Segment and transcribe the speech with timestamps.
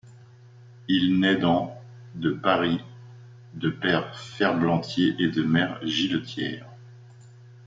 [0.87, 1.79] Il naît dans
[2.19, 2.79] le de Paris
[3.53, 6.65] de père ferblantier et de mère giletière.